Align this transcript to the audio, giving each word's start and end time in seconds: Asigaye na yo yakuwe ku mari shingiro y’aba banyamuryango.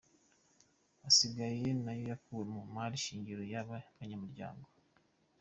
Asigaye 1.07 1.67
na 1.83 1.91
yo 1.97 2.03
yakuwe 2.11 2.43
ku 2.51 2.59
mari 2.75 2.95
shingiro 3.05 3.43
y’aba 3.51 3.77
banyamuryango. 3.97 4.67